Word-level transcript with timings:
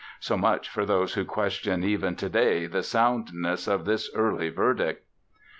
So 0.19 0.35
much 0.35 0.67
for 0.67 0.83
those 0.83 1.13
who 1.13 1.23
question 1.25 1.83
even 1.83 2.15
today 2.15 2.65
the 2.65 2.81
soundness 2.81 3.67
of 3.67 3.85
this 3.85 4.09
early 4.15 4.49
verdict. 4.49 5.05